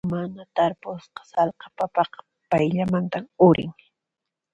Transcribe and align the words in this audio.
Mana 0.13 0.43
tarpusqa 0.55 1.21
sallqa 1.31 1.67
papaqa 1.77 2.19
payllamanta 2.49 3.17
urin. 3.49 3.71